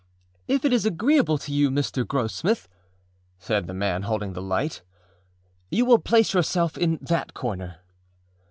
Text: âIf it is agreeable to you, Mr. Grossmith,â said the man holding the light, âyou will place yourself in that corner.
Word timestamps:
âIf 0.49 0.65
it 0.65 0.73
is 0.73 0.83
agreeable 0.83 1.37
to 1.37 1.53
you, 1.53 1.69
Mr. 1.69 2.03
Grossmith,â 2.03 2.67
said 3.37 3.67
the 3.67 3.73
man 3.75 4.01
holding 4.01 4.33
the 4.33 4.41
light, 4.41 4.81
âyou 5.71 5.85
will 5.85 5.99
place 5.99 6.33
yourself 6.33 6.75
in 6.75 6.97
that 7.03 7.35
corner. 7.35 7.77